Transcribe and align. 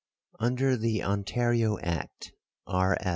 Under 0.39 0.75
the 0.77 1.03
Ontario 1.03 1.77
Act, 1.81 2.31
R. 2.65 2.97